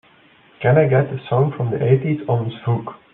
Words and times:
Can 0.63 0.79
i 0.83 0.87
get 0.89 1.13
a 1.13 1.19
song 1.29 1.53
from 1.55 1.69
the 1.69 1.75
eighties 1.83 2.27
on 2.27 2.49
Zvooq 2.65 2.95